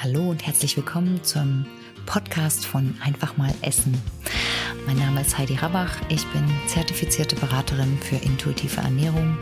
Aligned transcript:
Hallo 0.00 0.30
und 0.30 0.46
herzlich 0.46 0.76
willkommen 0.76 1.24
zum 1.24 1.66
Podcast 2.06 2.64
von 2.64 2.94
Einfach 3.04 3.36
mal 3.36 3.52
Essen. 3.62 4.00
Mein 4.86 4.96
Name 4.96 5.22
ist 5.22 5.36
Heidi 5.36 5.56
Rabach, 5.56 5.90
ich 6.08 6.24
bin 6.28 6.44
zertifizierte 6.68 7.34
Beraterin 7.34 7.98
für 7.98 8.14
intuitive 8.14 8.80
Ernährung 8.80 9.36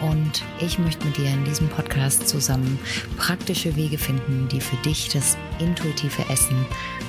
und 0.00 0.42
ich 0.58 0.80
möchte 0.80 1.06
mit 1.06 1.18
dir 1.18 1.28
in 1.30 1.44
diesem 1.44 1.68
Podcast 1.68 2.26
zusammen 2.26 2.80
praktische 3.16 3.76
Wege 3.76 3.96
finden, 3.96 4.48
die 4.48 4.60
für 4.60 4.74
dich 4.78 5.08
das 5.10 5.38
intuitive 5.60 6.28
Essen 6.28 6.66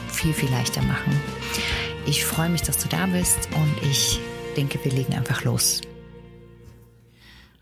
viel, 0.09 0.33
viel 0.33 0.51
leichter 0.51 0.83
machen. 0.83 1.19
Ich 2.05 2.23
freue 2.23 2.49
mich, 2.49 2.61
dass 2.61 2.77
du 2.77 2.87
da 2.89 3.07
bist 3.07 3.49
und 3.55 3.89
ich 3.89 4.19
denke, 4.55 4.77
wir 4.83 4.91
legen 4.91 5.15
einfach 5.15 5.43
los. 5.43 5.81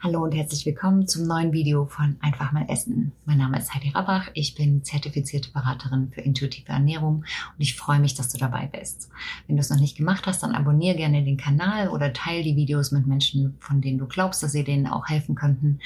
Hallo 0.03 0.23
und 0.23 0.31
herzlich 0.31 0.65
willkommen 0.65 1.07
zum 1.07 1.27
neuen 1.27 1.53
Video 1.53 1.85
von 1.85 2.17
Einfach 2.21 2.51
mal 2.51 2.65
Essen. 2.67 3.11
Mein 3.25 3.37
Name 3.37 3.59
ist 3.59 3.71
Heidi 3.71 3.89
Rabach, 3.89 4.31
ich 4.33 4.55
bin 4.55 4.83
zertifizierte 4.83 5.51
Beraterin 5.51 6.09
für 6.11 6.21
intuitive 6.21 6.71
Ernährung 6.71 7.17
und 7.17 7.59
ich 7.59 7.75
freue 7.75 7.99
mich, 7.99 8.15
dass 8.15 8.29
du 8.29 8.39
dabei 8.39 8.65
bist. 8.65 9.09
Wenn 9.45 9.57
du 9.57 9.59
es 9.59 9.69
noch 9.69 9.79
nicht 9.79 9.95
gemacht 9.95 10.25
hast, 10.25 10.41
dann 10.41 10.55
abonniere 10.55 10.95
gerne 10.95 11.23
den 11.23 11.37
Kanal 11.37 11.89
oder 11.89 12.13
teile 12.13 12.41
die 12.41 12.55
Videos 12.55 12.91
mit 12.91 13.05
Menschen, 13.05 13.57
von 13.59 13.79
denen 13.79 13.99
du 13.99 14.07
glaubst, 14.07 14.41
dass 14.41 14.53
sie 14.53 14.63
denen 14.63 14.87
auch 14.87 15.07
helfen 15.07 15.35
könnten 15.35 15.77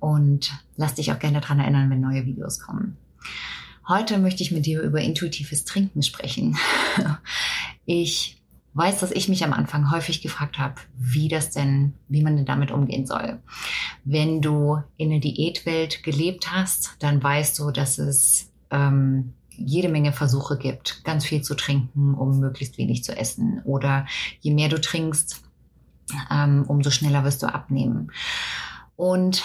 und 0.00 0.52
lass 0.76 0.94
dich 0.94 1.12
auch 1.12 1.20
gerne 1.20 1.40
daran 1.40 1.60
erinnern, 1.60 1.88
wenn 1.88 2.00
neue 2.00 2.26
Videos 2.26 2.58
kommen. 2.58 2.96
Heute 3.86 4.18
möchte 4.18 4.42
ich 4.42 4.50
mit 4.50 4.66
dir 4.66 4.82
über 4.82 5.00
intuitives 5.00 5.64
Trinken 5.64 6.02
sprechen. 6.02 6.58
Ich 7.84 8.41
weiß, 8.74 9.00
dass 9.00 9.10
ich 9.10 9.28
mich 9.28 9.44
am 9.44 9.52
Anfang 9.52 9.90
häufig 9.90 10.22
gefragt 10.22 10.58
habe, 10.58 10.76
wie 10.96 11.28
das 11.28 11.50
denn, 11.50 11.94
wie 12.08 12.22
man 12.22 12.36
denn 12.36 12.46
damit 12.46 12.70
umgehen 12.70 13.06
soll. 13.06 13.40
Wenn 14.04 14.40
du 14.40 14.78
in 14.96 15.10
der 15.10 15.20
Diätwelt 15.20 16.02
gelebt 16.02 16.50
hast, 16.52 16.96
dann 17.00 17.22
weißt 17.22 17.58
du, 17.58 17.70
dass 17.70 17.98
es 17.98 18.50
ähm, 18.70 19.34
jede 19.50 19.88
Menge 19.88 20.12
Versuche 20.12 20.56
gibt, 20.56 21.04
ganz 21.04 21.24
viel 21.26 21.42
zu 21.42 21.54
trinken, 21.54 22.14
um 22.14 22.40
möglichst 22.40 22.78
wenig 22.78 23.04
zu 23.04 23.16
essen. 23.16 23.60
Oder 23.64 24.06
je 24.40 24.52
mehr 24.52 24.68
du 24.68 24.80
trinkst, 24.80 25.42
ähm, 26.30 26.64
umso 26.66 26.90
schneller 26.90 27.24
wirst 27.24 27.42
du 27.42 27.46
abnehmen. 27.46 28.10
Und 28.96 29.42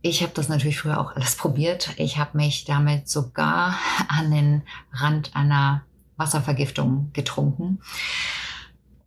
ich 0.00 0.22
habe 0.22 0.32
das 0.34 0.48
natürlich 0.48 0.78
früher 0.78 1.00
auch 1.00 1.14
alles 1.16 1.36
probiert. 1.36 1.90
Ich 1.96 2.18
habe 2.18 2.36
mich 2.36 2.64
damit 2.64 3.08
sogar 3.08 3.76
an 4.08 4.30
den 4.30 4.62
Rand 4.92 5.34
einer 5.34 5.82
Wasservergiftung 6.16 7.10
getrunken. 7.12 7.80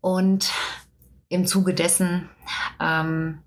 Und 0.02 0.52
im 1.30 1.48
Zuge 1.48 1.74
dessen, 1.74 2.30
ähm, 2.80 3.40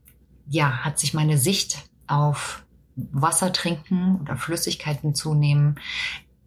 ja, 0.48 0.84
hat 0.84 0.98
sich 0.98 1.14
meine 1.14 1.36
Sicht 1.36 1.78
auf 2.06 2.64
Wasser 2.96 3.52
trinken 3.52 4.20
oder 4.20 4.36
Flüssigkeiten 4.36 5.14
zunehmen 5.14 5.80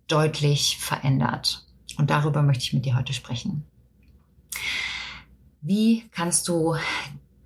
deutlich 0.07 0.77
verändert. 0.79 1.65
Und 1.97 2.09
darüber 2.09 2.41
möchte 2.41 2.63
ich 2.63 2.73
mit 2.73 2.85
dir 2.85 2.95
heute 2.95 3.13
sprechen. 3.13 3.65
Wie 5.61 6.07
kannst 6.11 6.47
du 6.47 6.75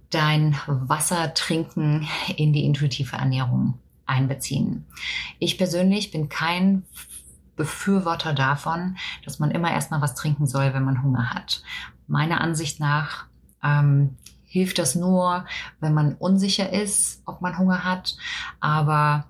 dein 0.10 0.56
Wasser 0.68 1.34
trinken 1.34 2.08
in 2.36 2.54
die 2.54 2.66
intuitive 2.66 3.16
Ernährung 3.16 3.80
einbeziehen? 4.06 4.86
Ich 5.40 5.58
persönlich 5.58 6.12
bin 6.12 6.30
kein 6.30 6.84
Befürworter 7.56 8.34
davon, 8.34 8.98
dass 9.26 9.40
man 9.40 9.52
immer 9.52 9.72
erstmal 9.72 10.02
was 10.02 10.16
trinken 10.16 10.46
soll, 10.48 10.74
wenn 10.74 10.84
man 10.84 11.04
Hunger 11.04 11.34
hat. 11.34 11.64
Meiner 12.08 12.42
Ansicht 12.42 12.80
nach 12.80 13.28
ähm, 13.64 14.18
hilft 14.44 14.80
das 14.80 14.96
nur, 14.96 15.46
wenn 15.80 15.94
man 15.94 16.16
unsicher 16.16 16.72
ist, 16.74 17.22
ob 17.26 17.42
man 17.42 17.58
Hunger 17.58 17.84
hat. 17.84 18.18
Aber 18.60 19.26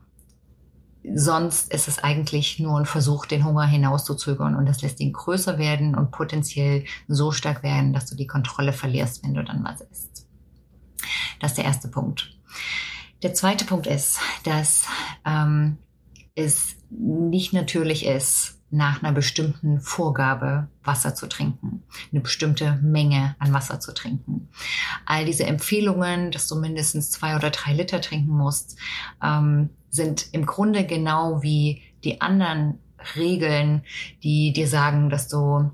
sonst 1.13 1.71
ist 1.73 1.87
es 1.87 1.99
eigentlich 1.99 2.59
nur 2.59 2.79
ein 2.79 2.85
Versuch, 2.85 3.25
den 3.25 3.45
Hunger 3.45 3.65
hinauszuzögern 3.65 4.55
und 4.55 4.65
das 4.65 4.81
lässt 4.81 4.99
ihn 4.99 5.13
größer 5.13 5.57
werden 5.57 5.95
und 5.95 6.11
potenziell 6.11 6.85
so 7.07 7.31
stark 7.31 7.63
werden, 7.63 7.93
dass 7.93 8.07
du 8.07 8.15
die 8.15 8.27
Kontrolle 8.27 8.73
verlierst, 8.73 9.23
wenn 9.23 9.33
du 9.33 9.43
dann 9.43 9.63
was 9.63 9.81
isst. 9.81 10.27
Das 11.39 11.51
ist 11.51 11.57
der 11.57 11.65
erste 11.65 11.87
Punkt. 11.87 12.37
Der 13.23 13.33
zweite 13.33 13.65
Punkt 13.65 13.87
ist, 13.87 14.19
dass 14.43 14.85
ähm, 15.25 15.77
es 16.35 16.75
nicht 16.89 17.53
natürlich 17.53 18.05
ist, 18.05 18.60
nach 18.71 19.03
einer 19.03 19.11
bestimmten 19.11 19.81
Vorgabe 19.81 20.67
Wasser 20.83 21.13
zu 21.13 21.27
trinken, 21.27 21.83
eine 22.11 22.21
bestimmte 22.21 22.79
Menge 22.81 23.35
an 23.37 23.53
Wasser 23.53 23.79
zu 23.79 23.93
trinken. 23.93 24.49
All 25.05 25.25
diese 25.25 25.45
Empfehlungen, 25.45 26.31
dass 26.31 26.47
du 26.47 26.55
mindestens 26.55 27.11
zwei 27.11 27.35
oder 27.35 27.49
drei 27.49 27.73
Liter 27.73 28.01
trinken 28.01 28.35
musst, 28.35 28.77
ähm, 29.21 29.69
sind 29.89 30.27
im 30.31 30.45
Grunde 30.45 30.85
genau 30.85 31.43
wie 31.43 31.81
die 32.03 32.21
anderen 32.21 32.79
Regeln, 33.15 33.83
die 34.23 34.53
dir 34.53 34.67
sagen, 34.67 35.09
dass 35.09 35.27
du 35.27 35.71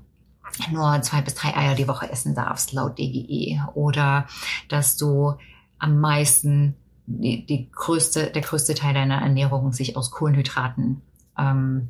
nur 0.72 1.02
zwei 1.02 1.20
bis 1.20 1.34
drei 1.34 1.56
Eier 1.56 1.74
die 1.74 1.88
Woche 1.88 2.10
essen 2.10 2.34
darfst, 2.34 2.72
laut 2.72 2.98
DGE, 2.98 3.60
oder 3.74 4.26
dass 4.68 4.96
du 4.96 5.34
am 5.78 6.00
meisten 6.00 6.74
die, 7.06 7.46
die 7.46 7.70
größte, 7.70 8.30
der 8.30 8.42
größte 8.42 8.74
Teil 8.74 8.94
deiner 8.94 9.22
Ernährung 9.22 9.72
sich 9.72 9.96
aus 9.96 10.10
Kohlenhydraten 10.10 11.02
ähm, 11.38 11.88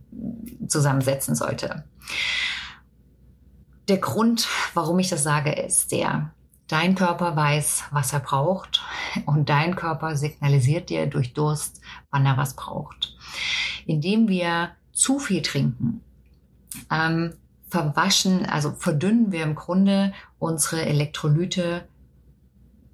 zusammensetzen 0.69 1.35
sollte. 1.35 1.85
Der 3.89 3.99
Grund, 3.99 4.47
warum 4.75 4.99
ich 4.99 5.09
das 5.09 5.23
sage, 5.23 5.53
ist 5.53 5.93
der, 5.93 6.31
dein 6.67 6.95
Körper 6.95 7.35
weiß, 7.35 7.85
was 7.91 8.13
er 8.13 8.21
braucht 8.21 8.83
und 9.25 9.49
dein 9.49 9.75
Körper 9.75 10.17
signalisiert 10.17 10.91
dir 10.91 11.07
durch 11.07 11.33
Durst, 11.33 11.81
wann 12.11 12.27
er 12.27 12.37
was 12.37 12.55
braucht. 12.55 13.17
Indem 13.87 14.29
wir 14.29 14.71
zu 14.93 15.19
viel 15.19 15.41
trinken, 15.41 16.03
ähm, 16.91 17.35
verwaschen, 17.69 18.47
also 18.47 18.73
verdünnen 18.73 19.33
wir 19.33 19.43
im 19.43 19.55
Grunde 19.55 20.13
unsere 20.39 20.85
Elektrolyte 20.85 21.87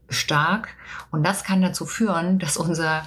stark 0.09 0.69
und 1.11 1.25
das 1.25 1.45
kann 1.45 1.63
dazu 1.63 1.87
führen, 1.87 2.39
dass 2.39 2.57
unser 2.57 3.05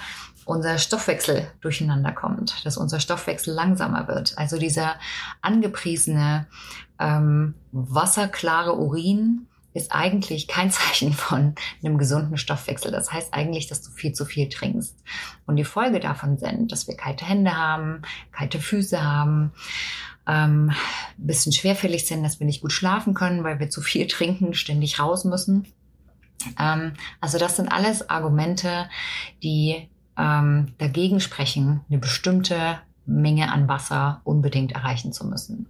unser 0.47 0.77
Stoffwechsel 0.77 1.51
durcheinander 1.61 2.11
kommt, 2.11 2.65
dass 2.65 2.77
unser 2.77 2.99
Stoffwechsel 2.99 3.53
langsamer 3.53 4.07
wird. 4.07 4.37
Also 4.37 4.57
dieser 4.57 4.95
angepriesene 5.41 6.47
ähm, 6.99 7.53
wasserklare 7.71 8.77
Urin 8.77 9.47
ist 9.73 9.91
eigentlich 9.91 10.47
kein 10.47 10.71
Zeichen 10.71 11.13
von 11.13 11.55
einem 11.83 11.97
gesunden 11.97 12.37
Stoffwechsel. 12.37 12.91
Das 12.91 13.11
heißt 13.11 13.33
eigentlich, 13.33 13.67
dass 13.67 13.81
du 13.81 13.91
viel 13.91 14.13
zu 14.13 14.25
viel 14.25 14.47
trinkst. 14.47 14.95
Und 15.45 15.57
die 15.57 15.65
Folge 15.65 15.99
davon 15.99 16.37
sind, 16.37 16.71
dass 16.71 16.87
wir 16.87 16.95
kalte 16.95 17.25
Hände 17.25 17.55
haben, 17.55 18.01
kalte 18.31 18.59
Füße 18.59 19.03
haben, 19.03 19.51
ähm, 20.27 20.71
bisschen 21.17 21.51
schwerfällig 21.51 22.07
sind, 22.07 22.23
dass 22.23 22.39
wir 22.39 22.47
nicht 22.47 22.61
gut 22.61 22.71
schlafen 22.71 23.13
können, 23.13 23.43
weil 23.43 23.59
wir 23.59 23.69
zu 23.69 23.81
viel 23.81 24.07
trinken, 24.07 24.53
ständig 24.53 24.99
raus 24.99 25.25
müssen. 25.25 25.67
Ähm, 26.57 26.93
also 27.19 27.37
das 27.37 27.57
sind 27.57 27.67
alles 27.67 28.09
Argumente, 28.09 28.89
die 29.43 29.89
ähm, 30.17 30.73
dagegen 30.77 31.19
sprechen, 31.19 31.81
eine 31.89 31.99
bestimmte 31.99 32.79
Menge 33.05 33.51
an 33.51 33.67
Wasser 33.67 34.21
unbedingt 34.23 34.73
erreichen 34.73 35.13
zu 35.13 35.25
müssen. 35.25 35.67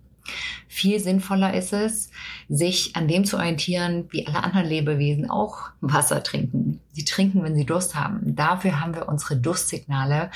Viel 0.67 0.99
sinnvoller 0.99 1.53
ist 1.53 1.73
es, 1.73 2.11
sich 2.49 2.95
an 2.95 3.07
dem 3.07 3.25
zu 3.25 3.37
orientieren, 3.37 4.07
wie 4.09 4.27
alle 4.27 4.43
anderen 4.43 4.67
Lebewesen 4.67 5.29
auch 5.29 5.69
Wasser 5.81 6.21
trinken. 6.21 6.81
Sie 6.91 7.05
trinken, 7.05 7.43
wenn 7.43 7.55
sie 7.55 7.65
Durst 7.65 7.95
haben. 7.95 8.35
Dafür 8.35 8.81
haben 8.81 8.93
wir 8.93 9.07
unsere 9.07 9.37
Durstsignale, 9.37 10.29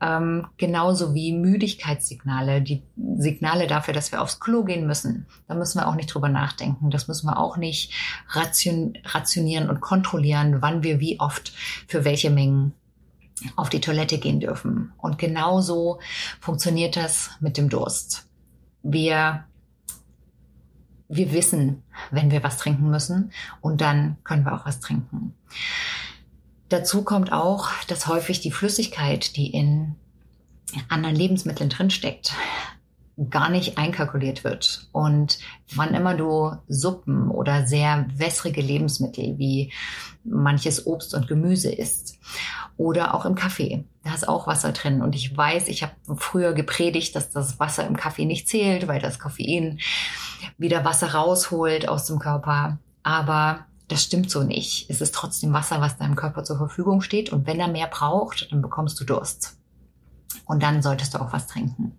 ähm, 0.00 0.46
genauso 0.58 1.14
wie 1.14 1.32
Müdigkeitssignale, 1.32 2.60
die 2.60 2.82
Signale 3.16 3.66
dafür, 3.66 3.94
dass 3.94 4.12
wir 4.12 4.20
aufs 4.20 4.40
Klo 4.40 4.64
gehen 4.64 4.86
müssen. 4.86 5.26
Da 5.48 5.54
müssen 5.54 5.80
wir 5.80 5.88
auch 5.88 5.94
nicht 5.94 6.12
drüber 6.12 6.28
nachdenken. 6.28 6.90
Das 6.90 7.08
müssen 7.08 7.26
wir 7.26 7.38
auch 7.38 7.56
nicht 7.56 7.92
ration, 8.30 8.98
rationieren 9.04 9.70
und 9.70 9.80
kontrollieren, 9.80 10.60
wann 10.60 10.82
wir 10.82 11.00
wie 11.00 11.18
oft 11.20 11.52
für 11.88 12.04
welche 12.04 12.30
Mengen 12.30 12.74
auf 13.56 13.68
die 13.68 13.80
Toilette 13.80 14.18
gehen 14.18 14.40
dürfen. 14.40 14.92
Und 14.98 15.18
genauso 15.18 16.00
funktioniert 16.40 16.96
das 16.96 17.30
mit 17.40 17.56
dem 17.56 17.68
Durst. 17.68 18.26
Wir, 18.82 19.44
wir 21.08 21.32
wissen, 21.32 21.82
wenn 22.10 22.30
wir 22.30 22.42
was 22.42 22.58
trinken 22.58 22.90
müssen 22.90 23.32
und 23.60 23.80
dann 23.80 24.16
können 24.24 24.44
wir 24.44 24.54
auch 24.54 24.66
was 24.66 24.80
trinken. 24.80 25.34
Dazu 26.68 27.02
kommt 27.02 27.32
auch, 27.32 27.68
dass 27.86 28.06
häufig 28.06 28.40
die 28.40 28.50
Flüssigkeit, 28.50 29.36
die 29.36 29.48
in 29.48 29.94
anderen 30.88 31.16
Lebensmitteln 31.16 31.68
drinsteckt, 31.68 32.32
gar 33.30 33.48
nicht 33.48 33.78
einkalkuliert 33.78 34.44
wird. 34.44 34.88
Und 34.92 35.38
wann 35.74 35.94
immer 35.94 36.14
du 36.14 36.52
Suppen 36.68 37.30
oder 37.30 37.66
sehr 37.66 38.06
wässrige 38.14 38.60
Lebensmittel 38.60 39.38
wie 39.38 39.72
manches 40.24 40.86
Obst 40.86 41.14
und 41.14 41.28
Gemüse 41.28 41.70
isst 41.72 42.18
oder 42.76 43.14
auch 43.14 43.24
im 43.24 43.34
Kaffee, 43.34 43.84
da 44.04 44.14
ist 44.14 44.28
auch 44.28 44.46
Wasser 44.46 44.72
drin. 44.72 45.02
Und 45.02 45.14
ich 45.14 45.36
weiß, 45.36 45.68
ich 45.68 45.82
habe 45.82 45.94
früher 46.16 46.52
gepredigt, 46.52 47.14
dass 47.16 47.30
das 47.30 47.60
Wasser 47.60 47.86
im 47.86 47.96
Kaffee 47.96 48.24
nicht 48.24 48.48
zählt, 48.48 48.88
weil 48.88 49.00
das 49.00 49.18
Koffein 49.18 49.80
wieder 50.58 50.84
Wasser 50.84 51.14
rausholt 51.14 51.88
aus 51.88 52.06
dem 52.06 52.18
Körper. 52.18 52.78
Aber 53.02 53.66
das 53.88 54.04
stimmt 54.04 54.30
so 54.30 54.42
nicht. 54.42 54.88
Es 54.88 55.00
ist 55.00 55.14
trotzdem 55.14 55.52
Wasser, 55.52 55.80
was 55.80 55.98
deinem 55.98 56.16
Körper 56.16 56.44
zur 56.44 56.56
Verfügung 56.56 57.02
steht. 57.02 57.30
Und 57.30 57.46
wenn 57.46 57.60
er 57.60 57.68
mehr 57.68 57.88
braucht, 57.88 58.50
dann 58.50 58.62
bekommst 58.62 58.98
du 59.00 59.04
Durst. 59.04 59.58
Und 60.46 60.62
dann 60.62 60.82
solltest 60.82 61.14
du 61.14 61.18
auch 61.20 61.32
was 61.32 61.46
trinken. 61.46 61.98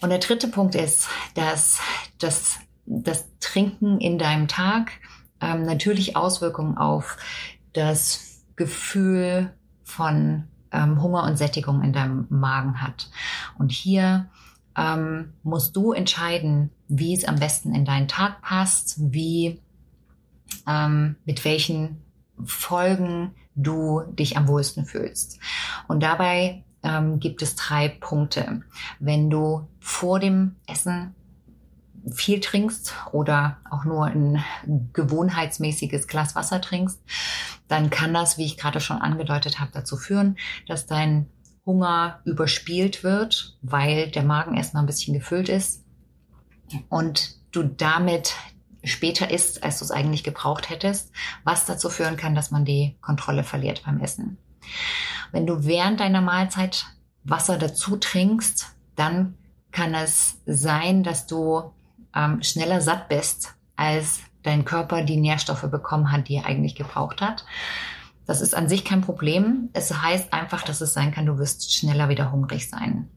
Und 0.00 0.10
der 0.10 0.18
dritte 0.18 0.48
Punkt 0.48 0.74
ist, 0.74 1.08
dass 1.34 1.80
das, 2.18 2.58
das 2.86 3.26
Trinken 3.40 4.00
in 4.00 4.18
deinem 4.18 4.48
Tag 4.48 4.92
ähm, 5.40 5.64
natürlich 5.64 6.16
Auswirkungen 6.16 6.78
auf 6.78 7.16
das 7.72 8.44
Gefühl 8.56 9.52
von 9.82 10.44
ähm, 10.72 11.02
Hunger 11.02 11.24
und 11.24 11.36
Sättigung 11.36 11.82
in 11.82 11.92
deinem 11.92 12.26
Magen 12.28 12.80
hat. 12.82 13.10
Und 13.58 13.72
hier 13.72 14.28
ähm, 14.76 15.32
musst 15.42 15.74
du 15.76 15.92
entscheiden, 15.92 16.70
wie 16.88 17.14
es 17.14 17.24
am 17.24 17.36
besten 17.36 17.74
in 17.74 17.84
deinen 17.84 18.08
Tag 18.08 18.42
passt, 18.42 18.96
wie 19.12 19.60
ähm, 20.66 21.16
mit 21.24 21.44
welchen 21.44 22.02
Folgen 22.44 23.34
du 23.54 24.02
dich 24.12 24.36
am 24.36 24.46
wohlsten 24.46 24.86
fühlst. 24.86 25.40
Und 25.88 26.02
dabei 26.02 26.64
ähm, 26.82 27.20
gibt 27.20 27.42
es 27.42 27.56
drei 27.56 27.88
Punkte. 27.88 28.62
Wenn 28.98 29.30
du 29.30 29.68
vor 29.80 30.20
dem 30.20 30.56
Essen 30.66 31.14
viel 32.10 32.40
trinkst 32.40 32.94
oder 33.12 33.58
auch 33.70 33.84
nur 33.84 34.06
ein 34.06 34.42
gewohnheitsmäßiges 34.92 36.06
Glas 36.06 36.34
Wasser 36.34 36.60
trinkst, 36.60 37.00
dann 37.66 37.90
kann 37.90 38.14
das, 38.14 38.38
wie 38.38 38.44
ich 38.44 38.56
gerade 38.56 38.80
schon 38.80 38.98
angedeutet 38.98 39.60
habe, 39.60 39.70
dazu 39.72 39.96
führen, 39.96 40.36
dass 40.66 40.86
dein 40.86 41.28
Hunger 41.66 42.20
überspielt 42.24 43.04
wird, 43.04 43.58
weil 43.60 44.10
der 44.10 44.22
Magen 44.22 44.56
erstmal 44.56 44.82
ein 44.82 44.86
bisschen 44.86 45.12
gefüllt 45.12 45.48
ist 45.48 45.84
und 46.88 47.36
du 47.50 47.62
damit 47.62 48.34
später 48.84 49.30
isst, 49.30 49.62
als 49.62 49.78
du 49.78 49.84
es 49.84 49.90
eigentlich 49.90 50.24
gebraucht 50.24 50.70
hättest, 50.70 51.12
was 51.44 51.66
dazu 51.66 51.90
führen 51.90 52.16
kann, 52.16 52.34
dass 52.34 52.50
man 52.50 52.64
die 52.64 52.96
Kontrolle 53.00 53.44
verliert 53.44 53.82
beim 53.84 54.00
Essen. 54.00 54.38
Wenn 55.32 55.46
du 55.46 55.64
während 55.64 56.00
deiner 56.00 56.20
Mahlzeit 56.20 56.86
Wasser 57.24 57.58
dazu 57.58 57.96
trinkst, 57.96 58.74
dann 58.96 59.34
kann 59.70 59.94
es 59.94 60.38
sein, 60.46 61.02
dass 61.02 61.26
du 61.26 61.72
ähm, 62.14 62.42
schneller 62.42 62.80
satt 62.80 63.08
bist, 63.08 63.54
als 63.76 64.20
dein 64.42 64.64
Körper 64.64 65.02
die 65.02 65.16
Nährstoffe 65.16 65.70
bekommen 65.70 66.10
hat, 66.10 66.28
die 66.28 66.36
er 66.36 66.46
eigentlich 66.46 66.74
gebraucht 66.74 67.20
hat. 67.20 67.44
Das 68.26 68.40
ist 68.40 68.54
an 68.54 68.68
sich 68.68 68.84
kein 68.84 69.00
Problem. 69.00 69.70
Es 69.72 70.02
heißt 70.02 70.32
einfach, 70.32 70.62
dass 70.62 70.80
es 70.80 70.92
sein 70.92 71.12
kann, 71.12 71.26
du 71.26 71.38
wirst 71.38 71.72
schneller 71.72 72.08
wieder 72.08 72.32
hungrig 72.32 72.68
sein. 72.68 73.08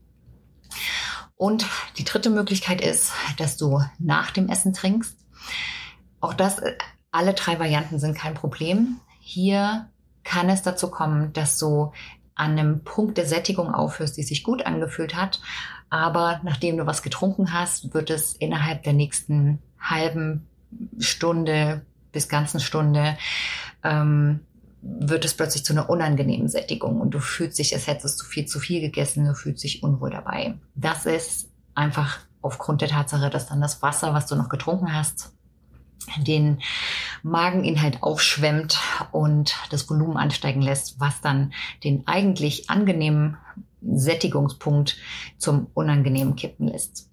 Und 1.35 1.65
die 1.97 2.03
dritte 2.03 2.29
Möglichkeit 2.29 2.81
ist, 2.81 3.11
dass 3.37 3.57
du 3.57 3.81
nach 3.97 4.31
dem 4.31 4.47
Essen 4.47 4.73
trinkst. 4.73 5.17
Auch 6.19 6.33
das, 6.33 6.61
alle 7.11 7.33
drei 7.33 7.59
Varianten 7.59 7.99
sind 7.99 8.15
kein 8.15 8.35
Problem. 8.35 8.99
Hier 9.19 9.89
kann 10.23 10.49
es 10.49 10.61
dazu 10.61 10.89
kommen, 10.89 11.33
dass 11.33 11.57
du 11.57 11.91
an 12.35 12.57
einem 12.57 12.83
Punkt 12.83 13.17
der 13.17 13.25
Sättigung 13.25 13.73
aufhörst, 13.73 14.17
die 14.17 14.23
sich 14.23 14.43
gut 14.43 14.65
angefühlt 14.65 15.15
hat. 15.15 15.41
Aber 15.89 16.39
nachdem 16.43 16.77
du 16.77 16.85
was 16.85 17.03
getrunken 17.03 17.53
hast, 17.53 17.93
wird 17.93 18.09
es 18.09 18.33
innerhalb 18.33 18.83
der 18.83 18.93
nächsten 18.93 19.59
halben 19.79 20.47
Stunde 20.99 21.81
bis 22.11 22.29
ganzen 22.29 22.59
Stunde 22.59 23.17
ähm, 23.83 24.41
wird 24.81 25.25
es 25.25 25.35
plötzlich 25.35 25.63
zu 25.63 25.73
einer 25.73 25.89
unangenehmen 25.89 26.47
Sättigung 26.47 26.99
und 26.99 27.11
du 27.11 27.19
fühlst 27.19 27.59
dich, 27.59 27.73
als 27.73 27.87
hättest 27.87 28.19
du 28.21 28.25
viel 28.25 28.45
zu 28.45 28.59
viel 28.59 28.81
gegessen, 28.81 29.25
du 29.25 29.35
fühlst 29.35 29.63
dich 29.63 29.83
unwohl 29.83 30.09
dabei. 30.09 30.55
Das 30.75 31.05
ist 31.05 31.49
einfach 31.75 32.19
aufgrund 32.41 32.81
der 32.81 32.89
Tatsache, 32.89 33.29
dass 33.29 33.47
dann 33.47 33.61
das 33.61 33.81
Wasser, 33.81 34.13
was 34.13 34.25
du 34.25 34.35
noch 34.35 34.49
getrunken 34.49 34.93
hast, 34.93 35.33
den 36.17 36.61
Mageninhalt 37.23 38.03
aufschwemmt 38.03 38.79
und 39.11 39.55
das 39.69 39.89
Volumen 39.89 40.17
ansteigen 40.17 40.61
lässt, 40.61 40.99
was 40.99 41.21
dann 41.21 41.53
den 41.83 42.07
eigentlich 42.07 42.69
angenehmen 42.69 43.37
Sättigungspunkt 43.81 44.97
zum 45.37 45.67
unangenehmen 45.73 46.35
kippen 46.35 46.67
lässt. 46.67 47.09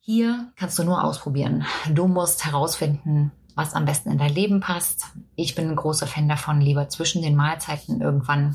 Hier 0.00 0.52
kannst 0.56 0.78
du 0.78 0.84
nur 0.84 1.02
ausprobieren. 1.02 1.64
Du 1.90 2.06
musst 2.06 2.44
herausfinden, 2.44 3.32
was 3.56 3.74
am 3.74 3.86
besten 3.86 4.12
in 4.12 4.18
dein 4.18 4.34
Leben 4.34 4.60
passt. 4.60 5.06
Ich 5.34 5.54
bin 5.54 5.68
ein 5.68 5.76
großer 5.76 6.06
Fan 6.06 6.28
davon, 6.28 6.60
lieber 6.60 6.88
zwischen 6.88 7.22
den 7.22 7.34
Mahlzeiten 7.34 8.00
irgendwann 8.00 8.54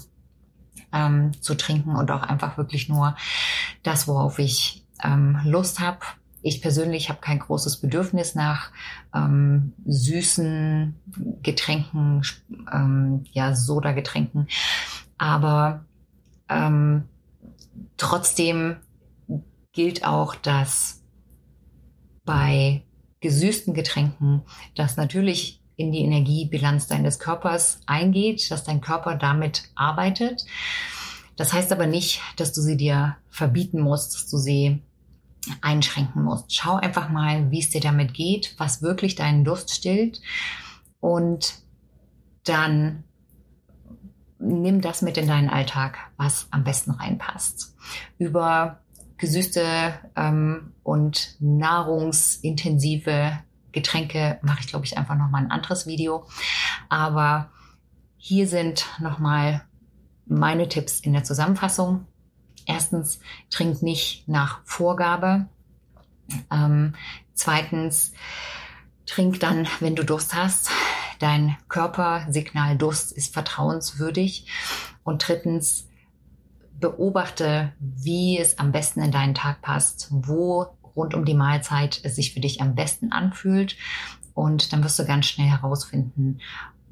ähm, 0.94 1.32
zu 1.42 1.56
trinken 1.56 1.96
und 1.96 2.10
auch 2.12 2.24
einfach 2.24 2.58
wirklich 2.58 2.88
nur 2.88 3.18
das, 3.84 4.08
worauf 4.08 4.40
ich 4.40 4.86
ähm, 5.04 5.40
Lust 5.44 5.80
habe 5.80 6.00
ich 6.42 6.62
persönlich 6.62 7.10
habe 7.10 7.20
kein 7.22 7.40
großes 7.40 7.78
Bedürfnis 7.78 8.36
nach 8.36 8.72
ähm, 9.14 9.74
süßen 9.86 10.96
Getränken, 11.44 12.24
ähm, 12.72 13.26
ja, 13.32 13.56
Soda-Getränken. 13.56 14.48
Aber 15.18 15.86
ähm, 16.50 17.04
trotzdem 17.98 18.78
gilt 19.72 20.06
auch, 20.06 20.36
dass 20.36 21.04
bei 22.26 22.84
gesüßten 23.20 23.74
Getränken 23.74 24.42
das 24.76 24.98
natürlich 24.98 25.62
in 25.76 25.92
die 25.92 26.02
Energiebilanz 26.02 26.88
deines 26.88 27.20
Körpers 27.20 27.80
eingeht, 27.86 28.50
dass 28.52 28.64
dein 28.64 28.82
Körper 28.82 29.16
damit 29.16 29.70
arbeitet. 29.76 30.46
Das 31.36 31.54
heißt 31.54 31.72
aber 31.72 31.88
nicht, 31.88 32.22
dass 32.38 32.54
du 32.54 32.62
sie 32.62 32.78
dir 32.78 33.18
verbieten 33.30 33.80
musst, 33.82 34.14
dass 34.14 34.30
du 34.30 34.38
sie 34.38 34.82
einschränken 35.62 36.24
musst. 36.24 36.54
Schau 36.54 36.76
einfach 36.76 37.10
mal, 37.10 37.52
wie 37.52 37.60
es 37.60 37.70
dir 37.70 37.82
damit 37.82 38.14
geht, 38.14 38.56
was 38.58 38.82
wirklich 38.82 39.16
deinen 39.16 39.44
Durst 39.44 39.72
stillt 39.72 40.22
und 41.00 41.56
dann 42.44 43.04
nimm 44.40 44.82
das 44.82 45.02
mit 45.02 45.18
in 45.18 45.28
deinen 45.28 45.50
Alltag, 45.50 45.98
was 46.18 46.48
am 46.52 46.64
besten 46.64 46.92
reinpasst. 46.92 47.76
Über 48.18 48.82
gesüßte 49.18 49.94
ähm, 50.16 50.74
und 50.84 51.36
nahrungsintensive 51.40 53.40
Getränke 53.72 54.40
mache 54.42 54.62
ich, 54.62 54.68
glaube 54.68 54.86
ich, 54.86 54.98
einfach 54.98 55.16
nochmal 55.16 55.44
ein 55.44 55.52
anderes 55.52 55.88
Video. 55.88 56.26
Aber 56.90 57.52
hier 58.18 58.48
sind 58.48 58.86
nochmal 59.00 59.64
meine 60.26 60.68
Tipps 60.68 61.00
in 61.00 61.14
der 61.14 61.24
Zusammenfassung. 61.24 62.06
Erstens, 62.66 63.20
trink 63.50 63.82
nicht 63.82 64.28
nach 64.28 64.62
Vorgabe. 64.66 65.48
Ähm, 66.52 66.96
zweitens, 67.34 68.14
trink 69.06 69.40
dann, 69.40 69.68
wenn 69.80 69.96
du 69.96 70.04
Durst 70.04 70.34
hast. 70.34 70.70
Dein 71.20 71.58
Körpersignal 71.68 72.78
Durst 72.78 73.12
ist 73.12 73.34
vertrauenswürdig. 73.34 74.48
Und 75.04 75.28
drittens, 75.28 75.88
beobachte, 76.82 77.72
wie 77.80 78.38
es 78.38 78.60
am 78.60 78.72
besten 78.72 79.02
in 79.02 79.12
deinen 79.12 79.36
Tag 79.36 79.62
passt, 79.62 80.08
wo 80.12 80.68
rund 80.96 81.14
um 81.14 81.24
die 81.24 81.36
Mahlzeit 81.36 82.02
es 82.04 82.16
sich 82.16 82.34
für 82.34 82.42
dich 82.42 82.60
am 82.60 82.76
besten 82.76 83.12
anfühlt. 83.12 83.78
Und 84.34 84.74
dann 84.74 84.84
wirst 84.84 85.00
du 85.00 85.06
ganz 85.06 85.28
schnell 85.28 85.48
herausfinden, 85.48 86.40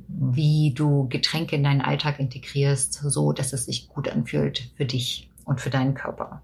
wie 0.07 0.73
du 0.73 1.07
Getränke 1.09 1.55
in 1.55 1.63
deinen 1.63 1.81
Alltag 1.81 2.19
integrierst, 2.19 2.93
so 2.93 3.33
dass 3.33 3.53
es 3.53 3.65
sich 3.65 3.89
gut 3.89 4.07
anfühlt 4.07 4.71
für 4.75 4.85
dich 4.85 5.28
und 5.49 5.59
für 5.59 5.71
deinen 5.71 5.95
Körper. 5.95 6.43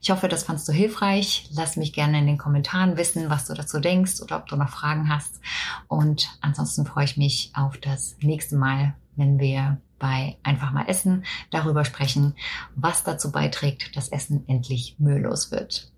Ich 0.00 0.10
hoffe, 0.10 0.28
das 0.28 0.44
fandst 0.44 0.66
du 0.68 0.72
hilfreich. 0.72 1.48
Lass 1.52 1.76
mich 1.76 1.92
gerne 1.92 2.18
in 2.18 2.26
den 2.26 2.38
Kommentaren 2.38 2.96
wissen, 2.96 3.28
was 3.28 3.46
du 3.46 3.54
dazu 3.54 3.80
denkst 3.80 4.20
oder 4.22 4.38
ob 4.38 4.46
du 4.46 4.56
noch 4.56 4.70
Fragen 4.70 5.08
hast. 5.08 5.40
Und 5.88 6.30
ansonsten 6.40 6.86
freue 6.86 7.04
ich 7.04 7.16
mich 7.16 7.52
auf 7.54 7.76
das 7.78 8.16
nächste 8.22 8.56
Mal, 8.56 8.94
wenn 9.16 9.38
wir 9.38 9.78
bei 9.98 10.36
Einfach 10.42 10.72
mal 10.72 10.86
Essen 10.88 11.24
darüber 11.50 11.84
sprechen, 11.84 12.34
was 12.74 13.04
dazu 13.04 13.30
beiträgt, 13.30 13.96
dass 13.96 14.08
Essen 14.08 14.44
endlich 14.48 14.96
mühelos 14.98 15.50
wird. 15.50 15.90